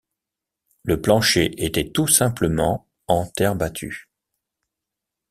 Le 0.81 0.99
plancher 0.99 1.51
était 1.63 1.91
tout 1.91 2.07
simplement 2.07 2.87
en 3.07 3.27
terre 3.27 3.55
battue. 3.55 4.09